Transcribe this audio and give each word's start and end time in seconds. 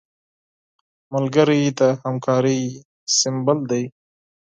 ملګری 1.13 1.61
د 1.79 1.81
همکارۍ 2.03 2.61
سمبول 3.17 3.59
دی 3.71 3.83